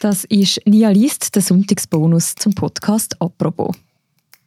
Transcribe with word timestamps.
Das 0.00 0.22
ist 0.26 0.60
Nia 0.64 0.90
List, 0.90 1.34
der 1.34 1.42
Sonntagsbonus 1.42 2.36
zum 2.36 2.54
Podcast 2.54 3.20
«Apropos». 3.20 3.74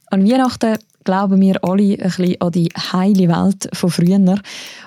An 0.06 0.26
Weihnachten 0.26 0.78
glauben 1.04 1.42
wir 1.42 1.62
alle 1.62 1.92
ein 1.92 1.98
bisschen 1.98 2.40
an 2.40 2.52
die 2.54 2.70
heile 2.94 3.28
Welt 3.28 3.68
von 3.74 3.90
früher, 3.90 4.40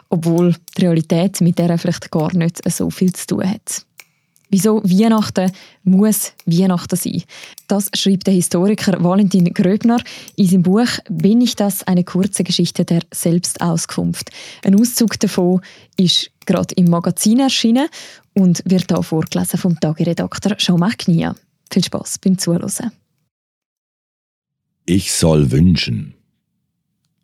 obwohl 0.09 0.57
die 0.79 0.87
Realität 0.87 1.43
mit 1.43 1.59
der 1.59 1.77
vielleicht 1.77 2.11
gar 2.11 2.35
nicht 2.35 2.63
so 2.73 2.89
viel 2.89 3.13
zu 3.13 3.27
tun 3.27 3.51
hat. 3.51 3.85
Wieso 4.55 4.81
Weihnachten 4.85 5.51
muss 5.83 6.33
Weihnachten 6.47 6.95
sein? 6.95 7.25
Das 7.67 7.91
schreibt 7.93 8.29
der 8.29 8.35
Historiker 8.35 9.03
Valentin 9.03 9.53
Gröbner 9.53 10.01
in 10.37 10.47
seinem 10.47 10.63
Buch 10.63 10.87
Bin 11.11 11.41
ich 11.41 11.57
das? 11.57 11.83
Eine 11.83 12.05
kurze 12.05 12.45
Geschichte 12.45 12.85
der 12.85 13.01
Selbstauskunft. 13.13 14.31
Ein 14.65 14.79
Auszug 14.79 15.19
davon 15.19 15.61
ist 15.97 16.31
gerade 16.47 16.73
im 16.77 16.89
Magazin 16.89 17.41
erschienen 17.41 17.89
und 18.35 18.63
wird 18.65 18.93
hier 18.93 19.03
vorgelesen 19.03 19.59
vom 19.59 19.81
Tageredakteur 19.81 20.57
Jean-Marc 20.57 20.99
Knia. 20.99 21.35
Viel 21.73 21.83
Spaß 21.83 22.21
beim 22.21 22.39
Zuhören. 22.39 22.93
Ich 24.87 25.11
soll 25.11 25.51
wünschen. 25.51 26.15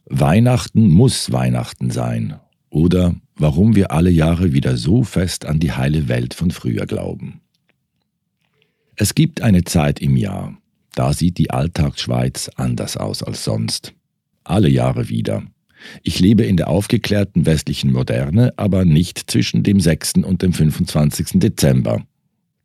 Weihnachten 0.07 0.91
muss 0.91 1.31
Weihnachten 1.31 1.93
sein. 1.93 2.41
Oder 2.71 3.17
warum 3.35 3.75
wir 3.75 3.91
alle 3.91 4.11
Jahre 4.11 4.53
wieder 4.53 4.77
so 4.77 5.03
fest 5.03 5.45
an 5.45 5.59
die 5.59 5.73
heile 5.73 6.09
Welt 6.09 6.35
von 6.35 6.51
früher 6.51 6.87
glauben. 6.87 7.41
Es 8.97 9.15
gibt 9.15 9.43
eine 9.43 9.65
Zeit 9.65 10.01
im 10.01 10.17
Jahr, 10.17 10.57
da 10.95 11.13
sieht 11.13 11.39
die 11.39 11.51
Alltagsschweiz 11.51 12.51
anders 12.57 12.97
aus 12.97 13.23
als 13.23 13.45
sonst. 13.45 13.95
Alle 14.45 14.69
Jahre 14.69 15.09
wieder. 15.09 15.43
Ich 16.03 16.21
lebe 16.21 16.45
in 16.45 16.57
der 16.57 16.69
aufgeklärten 16.69 17.47
westlichen 17.47 17.93
Moderne, 17.93 18.53
aber 18.57 18.85
nicht 18.85 19.31
zwischen 19.31 19.63
dem 19.63 19.81
6. 19.81 20.15
und 20.25 20.43
dem 20.43 20.53
25. 20.53 21.41
Dezember. 21.41 22.05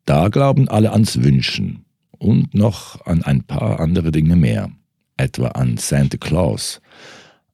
Da 0.05 0.27
glauben 0.27 0.67
alle 0.67 0.91
ans 0.91 1.23
Wünschen 1.23 1.85
und 2.17 2.53
noch 2.53 3.05
an 3.05 3.23
ein 3.23 3.43
paar 3.43 3.79
andere 3.79 4.11
Dinge 4.11 4.35
mehr, 4.35 4.71
etwa 5.17 5.47
an 5.49 5.77
Santa 5.77 6.17
Claus, 6.17 6.81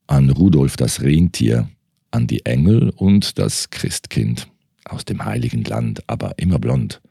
an 0.07 0.29
Rudolf 0.29 0.75
das 0.75 1.01
Rentier, 1.01 1.69
an 2.11 2.27
die 2.27 2.45
Engel 2.45 2.89
und 2.89 3.39
das 3.39 3.69
Christkind 3.69 4.47
aus 4.85 5.05
dem 5.05 5.25
heiligen 5.25 5.63
Land, 5.63 6.03
aber 6.07 6.37
immer 6.37 6.59
blond, 6.59 7.01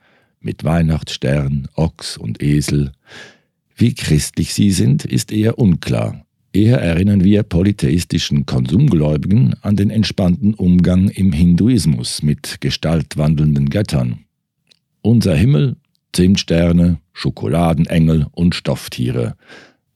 mit 0.40 0.64
Weihnachtsstern, 0.64 1.68
Ochs 1.74 2.16
und 2.16 2.42
Esel. 2.42 2.92
Wie 3.74 3.94
christlich 3.94 4.54
sie 4.54 4.70
sind, 4.70 5.04
ist 5.04 5.32
eher 5.32 5.58
unklar, 5.58 6.24
Eher 6.52 6.80
erinnern 6.80 7.22
wir 7.22 7.44
polytheistischen 7.44 8.44
Konsumgläubigen 8.44 9.54
an 9.62 9.76
den 9.76 9.88
entspannten 9.88 10.54
Umgang 10.54 11.08
im 11.08 11.32
Hinduismus 11.32 12.24
mit 12.24 12.60
gestaltwandelnden 12.60 13.70
Göttern. 13.70 14.24
Unser 15.00 15.36
Himmel, 15.36 15.76
Zimtsterne, 16.12 16.98
Schokoladenengel 17.12 18.26
und 18.32 18.56
Stofftiere. 18.56 19.36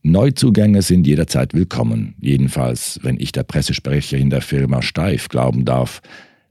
Neuzugänge 0.06 0.82
sind 0.82 1.06
jederzeit 1.06 1.54
willkommen, 1.54 2.14
jedenfalls 2.20 3.00
wenn 3.02 3.18
ich 3.18 3.32
der 3.32 3.42
Pressesprecherin 3.42 4.28
der 4.28 4.42
Firma 4.42 4.82
Steif 4.82 5.30
glauben 5.30 5.64
darf. 5.64 6.02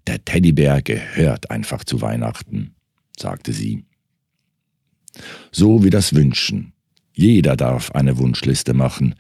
Der 0.07 0.25
Teddybär 0.25 0.81
gehört 0.81 1.51
einfach 1.51 1.83
zu 1.83 2.01
Weihnachten, 2.01 2.73
sagte 3.15 3.53
sie. 3.53 3.85
So 5.51 5.83
wie 5.83 5.91
das 5.91 6.15
Wünschen. 6.15 6.73
Jeder 7.13 7.55
darf 7.55 7.91
eine 7.91 8.17
Wunschliste 8.17 8.73
machen, 8.73 9.13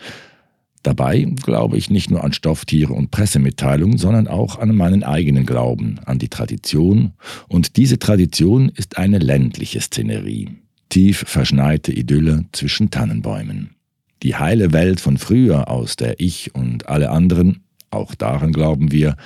Dabei 0.81 1.21
glaube 1.21 1.77
ich 1.77 1.89
nicht 1.89 2.11
nur 2.11 2.25
an 2.25 2.33
Stofftiere 2.33 2.91
und 2.91 3.09
Pressemitteilungen, 3.09 3.97
sondern 3.97 4.27
auch 4.27 4.59
an 4.59 4.75
meinen 4.75 5.03
eigenen 5.03 5.45
Glauben, 5.45 5.99
an 6.05 6.19
die 6.19 6.27
Tradition. 6.27 7.13
Und 7.47 7.77
diese 7.77 7.99
Tradition 7.99 8.67
ist 8.67 8.97
eine 8.97 9.19
ländliche 9.19 9.79
Szenerie. 9.79 10.49
Tief 10.89 11.23
verschneite 11.25 11.93
Idylle 11.93 12.43
zwischen 12.51 12.91
Tannenbäumen. 12.91 13.77
Die 14.23 14.35
heile 14.35 14.71
Welt 14.71 15.01
von 15.01 15.17
früher, 15.17 15.69
aus 15.69 15.97
der 15.97 16.19
ich 16.19 16.55
und 16.55 16.87
alle 16.87 17.11
anderen, 17.11 17.63
auch 17.91 18.15
daran 18.15 18.53
glauben 18.53 18.91
wir, 18.91 19.17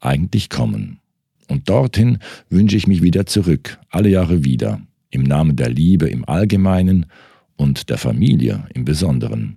eigentlich 0.00 0.50
kommen. 0.50 1.00
Und 1.48 1.70
dorthin 1.70 2.18
wünsche 2.50 2.76
ich 2.76 2.86
mich 2.86 3.02
wieder 3.02 3.24
zurück, 3.24 3.78
alle 3.88 4.10
Jahre 4.10 4.44
wieder, 4.44 4.80
im 5.10 5.22
Namen 5.22 5.56
der 5.56 5.70
Liebe 5.70 6.08
im 6.08 6.28
Allgemeinen 6.28 7.06
und 7.56 7.88
der 7.88 7.96
Familie 7.96 8.66
im 8.74 8.84
Besonderen. 8.84 9.56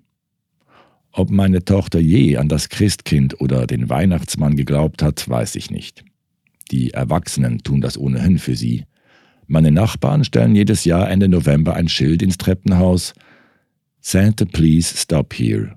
Ob 1.11 1.29
meine 1.29 1.63
Tochter 1.63 1.99
je 1.99 2.37
an 2.37 2.47
das 2.47 2.69
Christkind 2.69 3.39
oder 3.41 3.67
den 3.67 3.89
Weihnachtsmann 3.89 4.55
geglaubt 4.55 5.01
hat, 5.01 5.27
weiß 5.27 5.55
ich 5.55 5.71
nicht. 5.71 6.05
Die 6.71 6.91
Erwachsenen 6.91 7.59
tun 7.59 7.81
das 7.81 7.97
ohnehin 7.97 8.37
für 8.37 8.55
sie. 8.55 8.85
Meine 9.47 9.71
Nachbarn 9.71 10.23
stellen 10.23 10.55
jedes 10.55 10.85
Jahr 10.85 11.09
Ende 11.09 11.27
November 11.27 11.75
ein 11.75 11.87
Schild 11.87 12.21
ins 12.21 12.37
Treppenhaus 12.37 13.13
Santa 14.07 14.45
please 14.45 14.95
stop 14.95 15.33
here. 15.33 15.75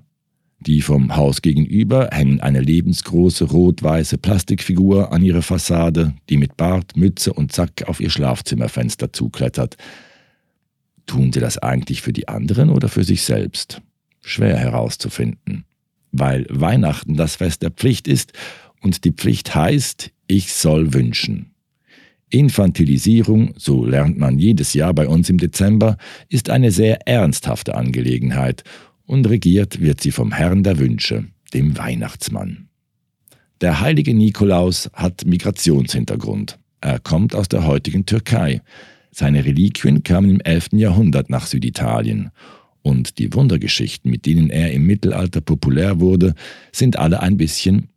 Die 0.59 0.81
vom 0.81 1.15
Haus 1.15 1.41
gegenüber 1.41 2.09
hängen 2.11 2.41
eine 2.41 2.61
lebensgroße 2.61 3.45
rot-weiße 3.45 4.19
Plastikfigur 4.19 5.11
an 5.11 5.23
ihre 5.23 5.41
Fassade, 5.41 6.13
die 6.29 6.37
mit 6.37 6.55
Bart, 6.55 6.95
Mütze 6.95 7.33
und 7.33 7.51
Zack 7.53 7.87
auf 7.87 7.99
ihr 7.99 8.11
Schlafzimmerfenster 8.11 9.11
zuklettert. 9.13 9.77
Tun 11.07 11.33
sie 11.33 11.39
das 11.39 11.57
eigentlich 11.57 12.03
für 12.03 12.13
die 12.13 12.27
anderen 12.27 12.69
oder 12.69 12.87
für 12.87 13.03
sich 13.03 13.23
selbst? 13.23 13.81
schwer 14.21 14.57
herauszufinden, 14.57 15.65
weil 16.11 16.45
Weihnachten 16.49 17.15
das 17.15 17.37
Fest 17.37 17.63
der 17.63 17.71
Pflicht 17.71 18.07
ist 18.07 18.33
und 18.81 19.05
die 19.05 19.11
Pflicht 19.11 19.55
heißt, 19.55 20.11
ich 20.27 20.53
soll 20.53 20.93
wünschen. 20.93 21.55
Infantilisierung, 22.29 23.53
so 23.57 23.85
lernt 23.85 24.17
man 24.17 24.37
jedes 24.37 24.73
Jahr 24.73 24.93
bei 24.93 25.07
uns 25.07 25.29
im 25.29 25.37
Dezember, 25.37 25.97
ist 26.29 26.49
eine 26.49 26.71
sehr 26.71 27.07
ernsthafte 27.07 27.75
Angelegenheit 27.75 28.63
und 29.05 29.27
regiert 29.27 29.81
wird 29.81 30.01
sie 30.01 30.11
vom 30.11 30.31
Herrn 30.31 30.63
der 30.63 30.77
Wünsche, 30.77 31.25
dem 31.53 31.77
Weihnachtsmann. 31.77 32.67
Der 33.61 33.81
heilige 33.81 34.13
Nikolaus 34.13 34.89
hat 34.93 35.25
Migrationshintergrund. 35.25 36.59
Er 36.81 36.99
kommt 36.99 37.35
aus 37.35 37.49
der 37.49 37.65
heutigen 37.65 38.05
Türkei. 38.05 38.61
Seine 39.11 39.43
Reliquien 39.43 40.03
kamen 40.03 40.29
im 40.29 40.39
11. 40.39 40.69
Jahrhundert 40.73 41.29
nach 41.29 41.47
Süditalien 41.47 42.31
und 42.81 43.17
die 43.19 43.33
Wundergeschichten, 43.33 44.09
mit 44.09 44.25
denen 44.25 44.49
er 44.49 44.71
im 44.71 44.85
Mittelalter 44.85 45.41
populär 45.41 45.99
wurde, 45.99 46.35
sind 46.71 46.97
alle 46.97 47.21
ein 47.21 47.37
bisschen 47.37 47.89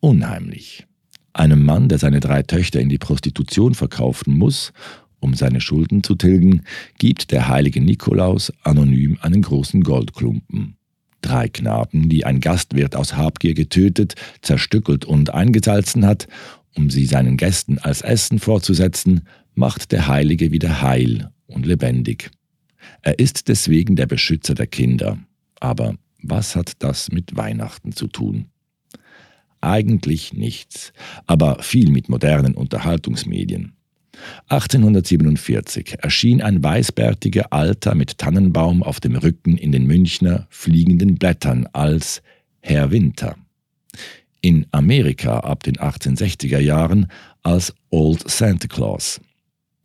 unheimlich. 0.00 0.86
Einem 1.32 1.64
Mann, 1.64 1.88
der 1.88 1.98
seine 1.98 2.20
drei 2.20 2.42
Töchter 2.42 2.80
in 2.80 2.88
die 2.88 2.98
Prostitution 2.98 3.74
verkaufen 3.74 4.36
muss, 4.36 4.72
um 5.20 5.34
seine 5.34 5.60
Schulden 5.60 6.02
zu 6.02 6.14
tilgen, 6.14 6.62
gibt 6.98 7.30
der 7.30 7.48
heilige 7.48 7.80
Nikolaus 7.80 8.52
anonym 8.62 9.18
einen 9.20 9.42
großen 9.42 9.82
Goldklumpen. 9.82 10.76
Drei 11.20 11.48
Knaben, 11.48 12.08
die 12.08 12.24
ein 12.24 12.40
Gastwirt 12.40 12.96
aus 12.96 13.16
Habgier 13.16 13.54
getötet, 13.54 14.14
zerstückelt 14.40 15.04
und 15.04 15.34
eingesalzen 15.34 16.06
hat, 16.06 16.26
um 16.74 16.88
sie 16.88 17.04
seinen 17.04 17.36
Gästen 17.36 17.78
als 17.78 18.00
Essen 18.00 18.38
vorzusetzen, 18.38 19.22
macht 19.54 19.92
der 19.92 20.08
Heilige 20.08 20.52
wieder 20.52 20.80
heil 20.80 21.30
und 21.46 21.66
lebendig. 21.66 22.30
Er 23.02 23.18
ist 23.18 23.48
deswegen 23.48 23.96
der 23.96 24.06
Beschützer 24.06 24.54
der 24.54 24.66
Kinder. 24.66 25.18
Aber 25.60 25.96
was 26.22 26.56
hat 26.56 26.72
das 26.78 27.12
mit 27.12 27.36
Weihnachten 27.36 27.92
zu 27.92 28.06
tun? 28.06 28.46
Eigentlich 29.60 30.32
nichts, 30.32 30.92
aber 31.26 31.62
viel 31.62 31.90
mit 31.90 32.08
modernen 32.08 32.54
Unterhaltungsmedien. 32.54 33.74
1847 34.48 35.96
erschien 36.00 36.42
ein 36.42 36.62
weißbärtiger 36.62 37.52
Alter 37.52 37.94
mit 37.94 38.18
Tannenbaum 38.18 38.82
auf 38.82 39.00
dem 39.00 39.16
Rücken 39.16 39.56
in 39.56 39.72
den 39.72 39.86
Münchner 39.86 40.46
fliegenden 40.50 41.16
Blättern 41.16 41.68
als 41.72 42.22
Herr 42.60 42.90
Winter. 42.90 43.36
In 44.40 44.66
Amerika 44.72 45.40
ab 45.40 45.62
den 45.62 45.76
1860er 45.76 46.58
Jahren 46.58 47.08
als 47.42 47.74
Old 47.90 48.28
Santa 48.28 48.68
Claus. 48.68 49.20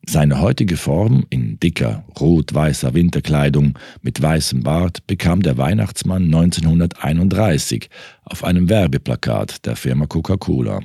Seine 0.08 0.40
heutige 0.40 0.78
Form 0.78 1.26
in 1.30 1.60
dicker, 1.60 2.06
rot-weißer 2.20 2.94
Winterkleidung 2.94 3.78
mit 4.02 4.22
weißem 4.22 4.62
Bart 4.62 5.06
bekam 5.08 5.42
der 5.42 5.58
Weihnachtsmann 5.58 6.26
1931 6.26 7.90
auf 8.24 8.44
einem 8.44 8.70
Werbeplakat 8.70 9.66
der 9.66 9.76
Firma 9.76 10.06
Coca-Cola. 10.06 10.82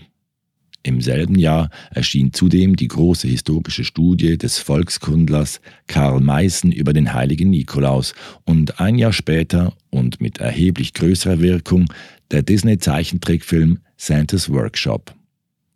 Im 0.82 1.02
selben 1.02 1.34
Jahr 1.38 1.68
erschien 1.90 2.32
zudem 2.32 2.76
die 2.76 2.88
große 2.88 3.28
historische 3.28 3.84
Studie 3.84 4.38
des 4.38 4.58
Volkskundlers 4.58 5.60
Karl 5.86 6.20
Meißen 6.20 6.72
über 6.72 6.94
den 6.94 7.12
heiligen 7.12 7.50
Nikolaus 7.50 8.14
und 8.44 8.80
ein 8.80 8.96
Jahr 8.96 9.12
später 9.12 9.74
und 9.90 10.22
mit 10.22 10.38
erheblich 10.38 10.94
größerer 10.94 11.40
Wirkung 11.40 11.92
der 12.30 12.42
Disney-Zeichentrickfilm 12.42 13.80
Santa's 13.98 14.48
Workshop. 14.48 15.14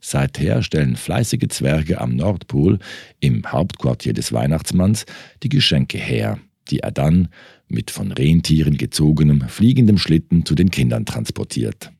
Seither 0.07 0.63
stellen 0.63 0.97
fleißige 0.97 1.49
Zwerge 1.49 1.99
am 1.99 2.15
Nordpol, 2.15 2.79
im 3.21 3.51
Hauptquartier 3.51 4.13
des 4.13 4.35
Weihnachtsmanns, 4.35 5.07
die 5.43 5.49
Geschenke 5.49 5.97
her, 5.97 6.39
die 6.69 6.81
er 6.81 6.91
dann 6.91 7.29
mit 7.69 7.91
von 7.91 8.13
Rentieren 8.13 8.77
gezogenem 8.77 9.49
fliegendem 9.49 9.97
Schlitten 9.97 10.45
zu 10.45 10.55
den 10.55 10.71
Kindern 10.71 11.07
transportiert. 11.07 11.91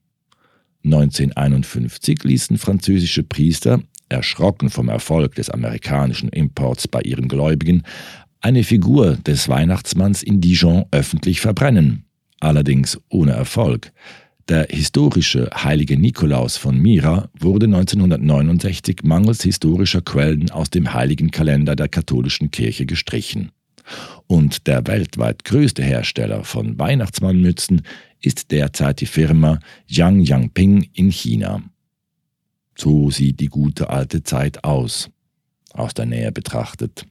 1951 0.85 2.25
ließen 2.25 2.59
französische 2.59 3.23
Priester, 3.23 3.81
erschrocken 4.11 4.69
vom 4.69 4.91
Erfolg 4.91 5.37
des 5.37 5.49
amerikanischen 5.49 6.29
Imports 6.29 6.87
bei 6.87 7.01
ihren 7.01 7.27
Gläubigen, 7.27 7.85
eine 8.43 8.65
Figur 8.65 9.17
des 9.17 9.49
Weihnachtsmanns 9.49 10.23
in 10.23 10.43
Dijon 10.43 10.85
öffentlich 10.91 11.41
verbrennen, 11.41 12.05
allerdings 12.39 13.01
ohne 13.09 13.33
Erfolg. 13.33 13.93
Der 14.49 14.67
historische 14.69 15.49
heilige 15.55 15.99
Nikolaus 15.99 16.59
von 16.59 16.79
Myra 16.79 17.31
wurde 17.39 17.65
1969 17.65 18.99
mangels 19.03 19.43
historischer 19.43 20.03
Quellen 20.03 20.51
aus 20.51 20.69
dem 20.69 20.93
heiligen 20.93 21.31
Kalender 21.31 21.75
der 21.75 21.89
katholischen 21.89 22.51
Kirche 22.51 22.85
gestrichen. 22.85 23.53
Und 24.27 24.67
der 24.67 24.87
weltweit 24.87 25.45
größte 25.45 25.83
Hersteller 25.83 26.45
von 26.45 26.79
Weihnachtsmannmützen 26.79 27.83
ist 28.21 28.51
derzeit 28.51 29.01
die 29.01 29.07
Firma 29.07 29.61
Yang 29.87 30.21
Yangping 30.21 30.91
in 30.93 31.11
China. 31.11 31.63
So 32.77 33.11
sieht 33.11 33.41
die 33.41 33.49
gute 33.49 33.89
alte 33.89 34.25
Zeit 34.25 34.63
aus, 34.63 35.09
aus 35.73 35.95
der 35.95 36.05
Nähe 36.07 36.33
betrachtet. 36.33 37.07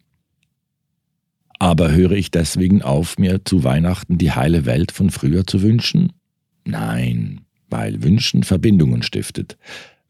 Aber 1.58 1.92
höre 1.92 2.12
ich 2.12 2.30
deswegen 2.30 2.84
auf, 2.84 3.18
mir 3.18 3.44
zu 3.44 3.64
Weihnachten 3.64 4.20
die 4.20 4.34
heile 4.34 4.66
Welt 4.66 4.92
von 4.92 5.10
früher 5.10 5.48
zu 5.48 5.62
wünschen? 5.64 6.14
Nein, 6.66 7.42
weil 7.70 8.04
Wünschen 8.04 8.44
Verbindungen 8.44 9.04
stiftet. 9.04 9.58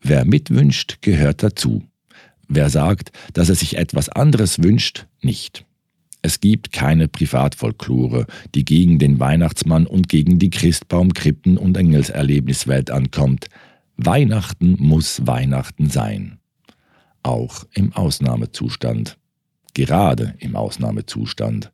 Wer 0.01 0.25
mitwünscht, 0.25 0.97
gehört 1.01 1.43
dazu. 1.43 1.83
Wer 2.47 2.69
sagt, 2.69 3.11
dass 3.33 3.49
er 3.49 3.55
sich 3.55 3.77
etwas 3.77 4.09
anderes 4.09 4.61
wünscht, 4.61 5.07
nicht. 5.21 5.65
Es 6.21 6.39
gibt 6.39 6.71
keine 6.71 7.07
Privatfolklore, 7.07 8.27
die 8.55 8.63
gegen 8.63 8.97
den 8.97 9.19
Weihnachtsmann 9.19 9.85
und 9.85 10.07
gegen 10.07 10.39
die 10.39 10.49
Christbaum, 10.49 11.13
Krippen 11.13 11.57
und 11.57 11.75
Engelserlebniswelt 11.75 12.91
ankommt. 12.91 13.47
Weihnachten 13.97 14.77
muss 14.79 15.25
Weihnachten 15.27 15.89
sein. 15.89 16.39
Auch 17.23 17.65
im 17.73 17.93
Ausnahmezustand. 17.93 19.17
Gerade 19.73 20.35
im 20.39 20.55
Ausnahmezustand. 20.55 21.71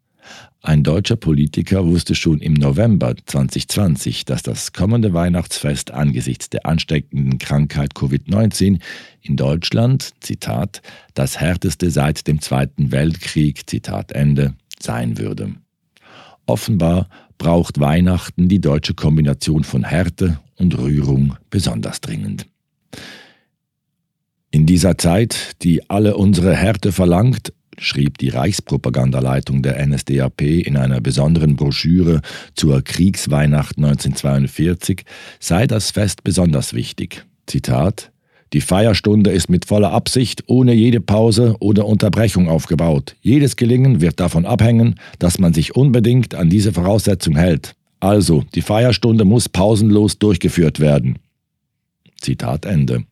Ein 0.61 0.83
deutscher 0.83 1.15
Politiker 1.15 1.85
wusste 1.85 2.15
schon 2.15 2.39
im 2.39 2.53
November 2.53 3.15
2020, 3.25 4.25
dass 4.25 4.43
das 4.43 4.73
kommende 4.73 5.13
Weihnachtsfest 5.13 5.91
angesichts 5.91 6.49
der 6.49 6.65
ansteckenden 6.65 7.37
Krankheit 7.37 7.93
Covid-19 7.93 8.79
in 9.21 9.35
Deutschland, 9.37 10.11
Zitat, 10.19 10.81
das 11.13 11.39
härteste 11.39 11.91
seit 11.91 12.27
dem 12.27 12.41
Zweiten 12.41 12.91
Weltkrieg, 12.91 13.69
Zitat 13.69 14.11
Ende, 14.11 14.53
sein 14.79 15.17
würde. 15.17 15.55
Offenbar 16.45 17.07
braucht 17.37 17.79
Weihnachten 17.79 18.49
die 18.49 18.59
deutsche 18.59 18.95
Kombination 18.95 19.63
von 19.63 19.85
Härte 19.85 20.39
und 20.57 20.77
Rührung 20.77 21.37
besonders 21.49 22.01
dringend. 22.01 22.47
In 24.51 24.65
dieser 24.65 24.97
Zeit, 24.97 25.61
die 25.61 25.89
alle 25.89 26.17
unsere 26.17 26.55
Härte 26.55 26.91
verlangt, 26.91 27.53
schrieb 27.79 28.17
die 28.17 28.29
Reichspropagandaleitung 28.29 29.61
der 29.61 29.85
NSDAP 29.85 30.41
in 30.41 30.77
einer 30.77 31.01
besonderen 31.01 31.55
Broschüre 31.55 32.21
zur 32.55 32.81
Kriegsweihnacht 32.81 33.77
1942, 33.77 35.03
sei 35.39 35.67
das 35.67 35.91
Fest 35.91 36.23
besonders 36.23 36.73
wichtig. 36.73 37.25
Zitat 37.45 38.11
die 38.53 38.61
Feierstunde 38.61 39.29
ist 39.29 39.47
mit 39.47 39.65
voller 39.65 39.91
Absicht, 39.91 40.45
ohne 40.47 40.73
jede 40.73 40.99
Pause 40.99 41.55
oder 41.59 41.85
Unterbrechung 41.85 42.49
aufgebaut. 42.49 43.15
Jedes 43.21 43.55
Gelingen 43.55 44.01
wird 44.01 44.19
davon 44.19 44.47
abhängen, 44.47 44.95
dass 45.19 45.37
man 45.37 45.53
sich 45.53 45.75
unbedingt 45.75 46.33
an 46.33 46.49
diese 46.49 46.73
Voraussetzung 46.73 47.35
hält. 47.35 47.75
Also, 47.99 48.43
die 48.55 48.63
Feierstunde 48.63 49.23
muss 49.23 49.49
pausenlos 49.49 50.17
durchgeführt 50.17 50.79
werden. 50.79 51.19
Zitat 52.19 52.65
Ende. 52.65 53.03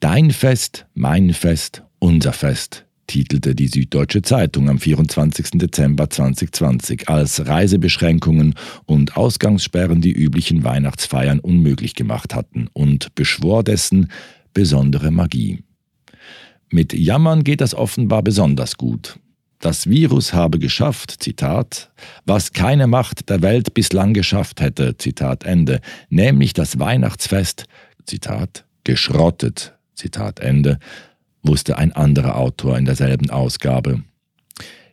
Dein 0.00 0.30
Fest, 0.30 0.86
mein 0.94 1.34
Fest, 1.34 1.82
unser 1.98 2.32
Fest 2.32 2.85
titelte 3.06 3.54
die 3.54 3.68
Süddeutsche 3.68 4.22
Zeitung 4.22 4.68
am 4.68 4.78
24. 4.78 5.52
Dezember 5.52 6.10
2020, 6.10 7.08
als 7.08 7.46
Reisebeschränkungen 7.46 8.54
und 8.84 9.16
Ausgangssperren 9.16 10.00
die 10.00 10.12
üblichen 10.12 10.64
Weihnachtsfeiern 10.64 11.38
unmöglich 11.40 11.94
gemacht 11.94 12.34
hatten 12.34 12.68
und 12.72 13.14
beschwor 13.14 13.62
dessen 13.62 14.10
besondere 14.52 15.10
Magie. 15.10 15.62
Mit 16.70 16.92
Jammern 16.92 17.44
geht 17.44 17.60
das 17.60 17.74
offenbar 17.74 18.22
besonders 18.22 18.76
gut. 18.76 19.18
Das 19.60 19.88
Virus 19.88 20.34
habe 20.34 20.58
geschafft, 20.58 21.22
Zitat, 21.22 21.90
was 22.24 22.52
keine 22.52 22.86
Macht 22.86 23.30
der 23.30 23.42
Welt 23.42 23.72
bislang 23.72 24.12
geschafft 24.12 24.60
hätte, 24.60 24.96
Zitat 24.98 25.44
Ende, 25.44 25.80
nämlich 26.10 26.52
das 26.52 26.78
Weihnachtsfest, 26.78 27.64
Zitat, 28.04 28.64
geschrottet, 28.84 29.74
Zitat 29.94 30.40
Ende, 30.40 30.78
wusste 31.46 31.78
ein 31.78 31.92
anderer 31.92 32.36
Autor 32.36 32.78
in 32.78 32.84
derselben 32.84 33.30
Ausgabe. 33.30 34.02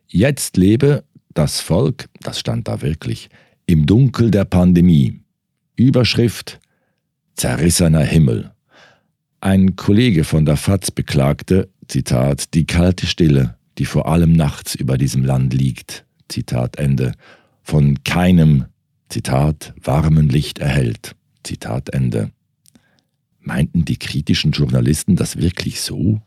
Jetzt 0.07 0.57
lebe 0.57 1.03
das 1.33 1.59
Volk, 1.59 2.09
das 2.21 2.39
stand 2.39 2.67
da 2.67 2.81
wirklich, 2.81 3.29
im 3.65 3.85
Dunkel 3.85 4.31
der 4.31 4.45
Pandemie. 4.45 5.21
Überschrift 5.75 6.59
Zerrissener 7.35 8.03
Himmel. 8.03 8.51
Ein 9.41 9.75
Kollege 9.75 10.23
von 10.23 10.45
der 10.45 10.57
FAZ 10.57 10.91
beklagte, 10.91 11.69
Zitat, 11.88 12.53
die 12.53 12.65
kalte 12.65 13.07
Stille, 13.07 13.57
die 13.77 13.85
vor 13.85 14.07
allem 14.07 14.33
nachts 14.33 14.75
über 14.75 14.97
diesem 14.97 15.25
Land 15.25 15.53
liegt, 15.53 16.06
Zitat 16.29 16.77
Ende, 16.77 17.13
von 17.61 18.03
keinem, 18.03 18.65
Zitat, 19.09 19.73
warmen 19.81 20.29
Licht 20.29 20.59
erhellt, 20.59 21.15
Zitat 21.44 21.89
Ende. 21.89 22.31
Meinten 23.39 23.83
die 23.83 23.97
kritischen 23.97 24.51
Journalisten 24.51 25.15
das 25.15 25.38
wirklich 25.38 25.81
so? 25.81 26.21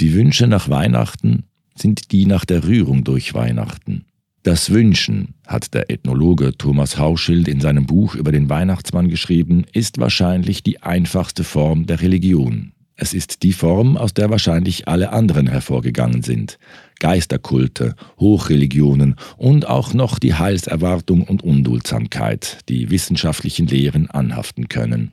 Die 0.00 0.12
Wünsche 0.12 0.48
nach 0.48 0.68
Weihnachten 0.68 1.44
sind 1.76 2.10
die 2.10 2.26
nach 2.26 2.44
der 2.44 2.64
Rührung 2.64 3.04
durch 3.04 3.32
Weihnachten. 3.34 4.04
Das 4.42 4.70
Wünschen, 4.70 5.34
hat 5.46 5.72
der 5.72 5.88
Ethnologe 5.90 6.56
Thomas 6.58 6.98
Hauschild 6.98 7.48
in 7.48 7.60
seinem 7.60 7.86
Buch 7.86 8.14
über 8.14 8.32
den 8.32 8.48
Weihnachtsmann 8.50 9.08
geschrieben, 9.08 9.64
ist 9.72 9.98
wahrscheinlich 9.98 10.62
die 10.62 10.82
einfachste 10.82 11.44
Form 11.44 11.86
der 11.86 12.02
Religion. 12.02 12.72
Es 12.96 13.14
ist 13.14 13.42
die 13.42 13.52
Form, 13.52 13.96
aus 13.96 14.14
der 14.14 14.30
wahrscheinlich 14.30 14.86
alle 14.86 15.12
anderen 15.12 15.46
hervorgegangen 15.46 16.22
sind. 16.22 16.58
Geisterkulte, 17.00 17.94
Hochreligionen 18.18 19.16
und 19.36 19.68
auch 19.68 19.94
noch 19.94 20.18
die 20.18 20.34
Heilserwartung 20.34 21.22
und 21.22 21.42
Unduldsamkeit, 21.42 22.58
die 22.68 22.90
wissenschaftlichen 22.90 23.66
Lehren 23.66 24.10
anhaften 24.10 24.68
können. 24.68 25.12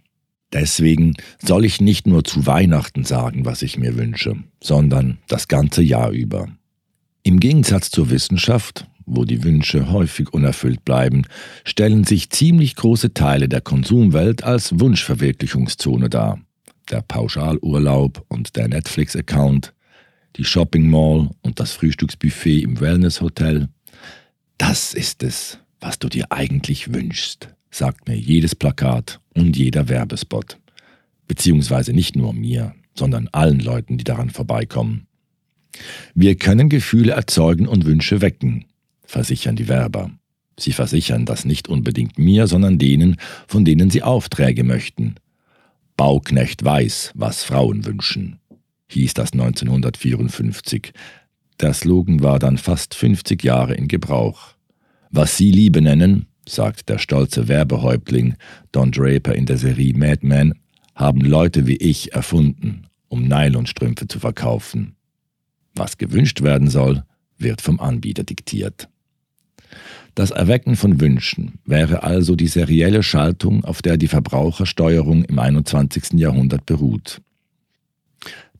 Deswegen 0.53 1.15
soll 1.41 1.65
ich 1.65 1.79
nicht 1.79 2.07
nur 2.07 2.23
zu 2.23 2.45
Weihnachten 2.45 3.03
sagen, 3.03 3.45
was 3.45 3.61
ich 3.61 3.77
mir 3.77 3.97
wünsche, 3.97 4.35
sondern 4.61 5.17
das 5.27 5.47
ganze 5.47 5.81
Jahr 5.81 6.11
über. 6.11 6.47
Im 7.23 7.39
Gegensatz 7.39 7.89
zur 7.89 8.09
Wissenschaft, 8.09 8.85
wo 9.05 9.25
die 9.25 9.43
Wünsche 9.43 9.91
häufig 9.91 10.33
unerfüllt 10.33 10.83
bleiben, 10.83 11.23
stellen 11.63 12.03
sich 12.03 12.29
ziemlich 12.29 12.75
große 12.75 13.13
Teile 13.13 13.47
der 13.47 13.61
Konsumwelt 13.61 14.43
als 14.43 14.79
Wunschverwirklichungszone 14.79 16.09
dar. 16.09 16.39
Der 16.89 17.01
Pauschalurlaub 17.01 18.25
und 18.27 18.55
der 18.57 18.67
Netflix-Account, 18.67 19.73
die 20.35 20.43
Shopping 20.43 20.89
Mall 20.89 21.29
und 21.41 21.59
das 21.59 21.71
Frühstücksbuffet 21.73 22.63
im 22.63 22.79
Wellnesshotel. 22.79 23.69
Das 24.57 24.93
ist 24.93 25.23
es, 25.23 25.59
was 25.79 25.99
du 25.99 26.09
dir 26.09 26.31
eigentlich 26.31 26.93
wünschst 26.93 27.49
sagt 27.71 28.07
mir 28.07 28.17
jedes 28.17 28.53
Plakat 28.53 29.20
und 29.35 29.55
jeder 29.57 29.89
Werbespot. 29.89 30.57
Beziehungsweise 31.27 31.93
nicht 31.93 32.15
nur 32.15 32.33
mir, 32.33 32.75
sondern 32.95 33.29
allen 33.31 33.59
Leuten, 33.59 33.97
die 33.97 34.03
daran 34.03 34.29
vorbeikommen. 34.29 35.07
Wir 36.13 36.35
können 36.35 36.69
Gefühle 36.69 37.13
erzeugen 37.13 37.67
und 37.67 37.85
Wünsche 37.85 38.21
wecken, 38.21 38.65
versichern 39.05 39.55
die 39.55 39.67
Werber. 39.67 40.11
Sie 40.59 40.73
versichern 40.73 41.25
das 41.25 41.45
nicht 41.45 41.69
unbedingt 41.69 42.19
mir, 42.19 42.47
sondern 42.47 42.77
denen, 42.77 43.15
von 43.47 43.65
denen 43.65 43.89
sie 43.89 44.03
Aufträge 44.03 44.63
möchten. 44.63 45.15
Bauknecht 45.97 46.63
weiß, 46.63 47.11
was 47.15 47.43
Frauen 47.43 47.85
wünschen, 47.85 48.39
hieß 48.89 49.13
das 49.13 49.33
1954. 49.33 50.93
Der 51.59 51.73
Slogan 51.73 52.21
war 52.23 52.39
dann 52.39 52.57
fast 52.57 52.95
50 52.95 53.43
Jahre 53.43 53.75
in 53.75 53.87
Gebrauch. 53.87 54.55
Was 55.09 55.37
Sie 55.37 55.51
Liebe 55.51 55.81
nennen, 55.81 56.27
sagt 56.47 56.89
der 56.89 56.97
stolze 56.97 57.47
Werbehäuptling 57.47 58.35
Don 58.71 58.91
Draper 58.91 59.33
in 59.35 59.45
der 59.45 59.57
Serie 59.57 59.93
Mad 59.95 60.25
Men, 60.25 60.53
haben 60.95 61.21
Leute 61.21 61.67
wie 61.67 61.77
ich 61.77 62.13
erfunden, 62.13 62.87
um 63.07 63.27
Nylonstrümpfe 63.27 64.07
zu 64.07 64.19
verkaufen. 64.19 64.95
Was 65.75 65.97
gewünscht 65.97 66.41
werden 66.41 66.69
soll, 66.69 67.03
wird 67.37 67.61
vom 67.61 67.79
Anbieter 67.79 68.23
diktiert. 68.23 68.89
Das 70.15 70.31
Erwecken 70.31 70.75
von 70.75 70.99
Wünschen 70.99 71.59
wäre 71.65 72.03
also 72.03 72.35
die 72.35 72.47
serielle 72.47 73.01
Schaltung, 73.01 73.63
auf 73.63 73.81
der 73.81 73.97
die 73.97 74.09
Verbrauchersteuerung 74.09 75.23
im 75.23 75.39
21. 75.39 76.19
Jahrhundert 76.19 76.65
beruht. 76.65 77.21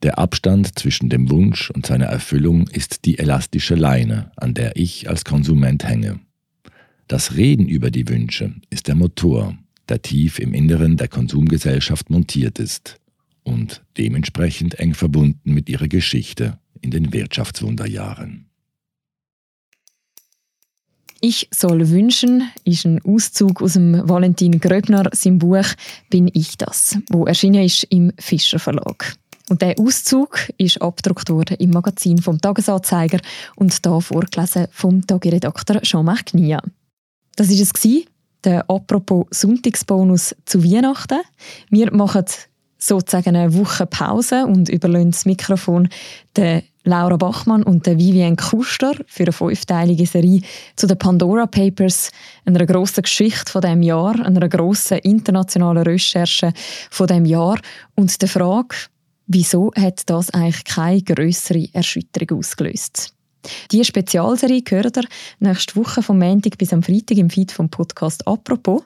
Der 0.02 0.18
Abstand 0.18 0.78
zwischen 0.78 1.10
dem 1.10 1.30
Wunsch 1.30 1.70
und 1.70 1.86
seiner 1.86 2.06
Erfüllung 2.06 2.66
ist 2.68 3.04
die 3.04 3.18
elastische 3.18 3.74
Leine, 3.74 4.32
an 4.36 4.54
der 4.54 4.76
ich 4.76 5.08
als 5.08 5.24
Konsument 5.24 5.84
hänge. 5.84 6.18
Das 7.12 7.36
Reden 7.36 7.68
über 7.68 7.90
die 7.90 8.08
Wünsche 8.08 8.54
ist 8.70 8.88
der 8.88 8.94
Motor, 8.94 9.54
der 9.90 10.00
tief 10.00 10.38
im 10.38 10.54
Inneren 10.54 10.96
der 10.96 11.08
Konsumgesellschaft 11.08 12.08
montiert 12.08 12.58
ist 12.58 13.00
und 13.42 13.82
dementsprechend 13.98 14.78
eng 14.78 14.94
verbunden 14.94 15.52
mit 15.52 15.68
ihrer 15.68 15.88
Geschichte, 15.88 16.58
in 16.80 16.90
den 16.90 17.12
Wirtschaftswunderjahren. 17.12 18.46
Ich 21.20 21.50
soll 21.50 21.90
wünschen 21.90 22.50
ist 22.64 22.86
ein 22.86 22.98
Auszug 23.04 23.60
aus 23.60 23.74
dem 23.74 24.08
Valentin 24.08 24.58
Gröbner 24.58 25.10
seinem 25.12 25.38
Buch 25.38 25.66
Bin 26.08 26.30
ich 26.32 26.56
das, 26.56 26.96
wo 27.10 27.26
erschienen 27.26 27.62
ist 27.62 27.84
im 27.90 28.14
Fischer 28.18 28.58
Verlag. 28.58 29.16
Und 29.50 29.60
der 29.60 29.78
Auszug 29.78 30.48
ist 30.56 30.80
abgedruckt 30.80 31.28
worden 31.28 31.58
im 31.58 31.72
Magazin 31.72 32.22
vom 32.22 32.40
Tagesanzeiger 32.40 33.20
und 33.54 33.84
da 33.84 34.00
vorgelesen 34.00 34.68
vom 34.70 35.06
Tagiredakteur 35.06 35.82
Jean-Marc 35.82 36.32
Nia. 36.32 36.62
Das 37.36 37.48
ist 37.48 37.76
es 37.76 38.04
der 38.44 38.68
apropos 38.68 39.26
Sonntagsbonus 39.30 40.34
zu 40.44 40.64
Weihnachten. 40.64 41.20
Wir 41.70 41.94
machen 41.94 42.24
sozusagen 42.78 43.36
eine 43.36 43.54
Woche 43.54 43.86
Pause 43.86 44.46
und 44.46 44.68
überlassen 44.68 45.12
das 45.12 45.24
Mikrofon 45.24 45.88
der 46.34 46.64
Laura 46.84 47.16
Bachmann 47.16 47.62
und 47.62 47.86
der 47.86 47.96
Vivienne 47.96 48.34
Kuster 48.34 48.94
für 49.06 49.22
eine 49.22 49.32
fünfteilige 49.32 50.04
Serie 50.04 50.42
zu 50.74 50.88
den 50.88 50.98
Pandora 50.98 51.46
Papers, 51.46 52.10
einer 52.44 52.66
grossen 52.66 53.02
Geschichte 53.02 53.52
von 53.52 53.60
dem 53.60 53.82
Jahr, 53.82 54.18
einer 54.26 54.48
grossen 54.48 54.98
internationalen 54.98 55.84
Recherche 55.84 56.52
von 56.90 57.06
dem 57.06 57.24
Jahr 57.24 57.60
und 57.94 58.20
der 58.20 58.28
Frage, 58.28 58.74
wieso 59.28 59.70
hat 59.76 60.02
das 60.10 60.30
eigentlich 60.30 60.64
keine 60.64 61.02
größere 61.02 61.68
Erschütterung 61.72 62.40
ausgelöst? 62.40 63.14
Diese 63.70 63.84
Spezialserie 63.84 64.62
gehört 64.62 64.96
ihr 64.96 65.04
nächste 65.40 65.76
Woche 65.76 66.02
vom 66.02 66.18
Montag 66.18 66.58
bis 66.58 66.72
am 66.72 66.82
Freitag 66.82 67.18
im 67.18 67.30
Feed 67.30 67.52
vom 67.52 67.68
Podcast 67.68 68.26
«Apropos». 68.26 68.82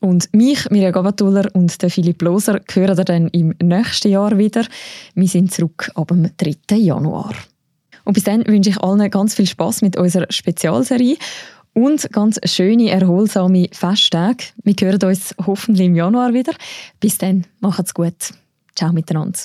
Und 0.00 0.34
mich, 0.34 0.68
Mirja 0.70 0.90
Gabatuller 0.90 1.48
und 1.54 1.76
Philipp 1.88 2.22
Loser 2.22 2.60
hören 2.72 2.98
ihr 2.98 3.04
dann 3.04 3.28
im 3.28 3.54
nächsten 3.62 4.10
Jahr 4.10 4.36
wieder. 4.36 4.66
Wir 5.14 5.28
sind 5.28 5.52
zurück 5.52 5.92
ab 5.94 6.08
dem 6.08 6.28
3. 6.36 6.76
Januar. 6.76 7.34
Und 8.04 8.14
bis 8.14 8.24
dann 8.24 8.44
wünsche 8.46 8.70
ich 8.70 8.78
allen 8.78 9.08
ganz 9.10 9.36
viel 9.36 9.46
Spaß 9.46 9.82
mit 9.82 9.96
unserer 9.96 10.26
Spezialserie 10.28 11.18
und 11.72 12.10
ganz 12.12 12.40
schöne, 12.44 12.90
erholsame 12.90 13.68
Festtage. 13.72 14.46
Wir 14.64 14.74
hören 14.80 15.02
uns 15.04 15.34
hoffentlich 15.46 15.86
im 15.86 15.94
Januar 15.94 16.34
wieder. 16.34 16.52
Bis 16.98 17.18
dann, 17.18 17.46
macht's 17.60 17.94
gut. 17.94 18.34
Ciao 18.74 18.92
miteinander. 18.92 19.38